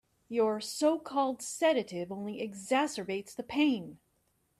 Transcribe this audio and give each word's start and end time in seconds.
Your 0.29 0.59
so-called 0.59 1.43
sedative 1.43 2.11
only 2.11 2.39
exacerbates 2.41 3.35
the 3.35 3.43
pain. 3.43 3.99